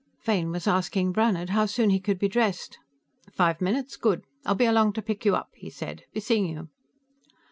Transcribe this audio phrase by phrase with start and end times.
[0.19, 2.79] Fane was asking Brannhard how soon he could be dressed.
[3.31, 3.97] "Five minutes?
[3.97, 6.05] Good, I'll be along to pick you up," he said.
[6.11, 6.69] "Be seeing you."